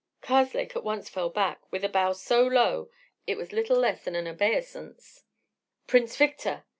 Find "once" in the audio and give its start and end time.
0.83-1.09